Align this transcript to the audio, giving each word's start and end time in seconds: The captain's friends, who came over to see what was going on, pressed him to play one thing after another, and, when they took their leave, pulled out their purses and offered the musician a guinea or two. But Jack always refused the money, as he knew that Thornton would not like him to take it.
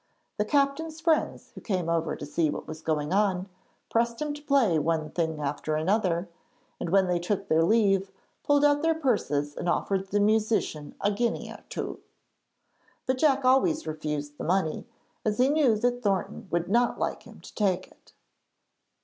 The 0.37 0.45
captain's 0.45 0.99
friends, 0.99 1.51
who 1.53 1.61
came 1.61 1.87
over 1.87 2.15
to 2.15 2.25
see 2.25 2.49
what 2.49 2.65
was 2.67 2.81
going 2.81 3.13
on, 3.13 3.47
pressed 3.91 4.19
him 4.19 4.33
to 4.33 4.41
play 4.41 4.79
one 4.79 5.11
thing 5.11 5.39
after 5.39 5.75
another, 5.75 6.27
and, 6.79 6.89
when 6.89 7.05
they 7.05 7.19
took 7.19 7.47
their 7.47 7.61
leave, 7.61 8.09
pulled 8.41 8.65
out 8.65 8.81
their 8.81 8.95
purses 8.95 9.55
and 9.55 9.69
offered 9.69 10.07
the 10.07 10.19
musician 10.19 10.95
a 11.01 11.11
guinea 11.11 11.51
or 11.51 11.63
two. 11.69 11.99
But 13.05 13.19
Jack 13.19 13.45
always 13.45 13.85
refused 13.85 14.39
the 14.39 14.43
money, 14.43 14.87
as 15.23 15.37
he 15.37 15.49
knew 15.49 15.75
that 15.77 16.01
Thornton 16.01 16.47
would 16.49 16.67
not 16.67 16.97
like 16.97 17.21
him 17.21 17.39
to 17.39 17.53
take 17.53 17.85
it. 17.85 18.13